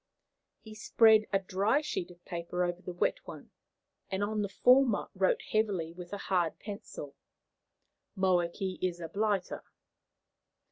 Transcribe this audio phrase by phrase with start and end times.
[0.61, 3.51] He spread a dry sheet of paper over the wet one,
[4.09, 7.15] and on the former wrote heavily with a hard pencil,
[8.17, 9.61] "Moakey is a bliter."